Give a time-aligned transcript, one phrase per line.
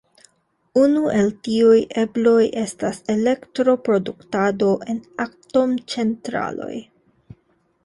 [0.83, 6.75] Unu el tiuj ebloj estas elektroproduktado en atomcentraloj.